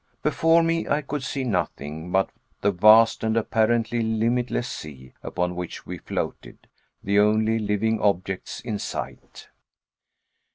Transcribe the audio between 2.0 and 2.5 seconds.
but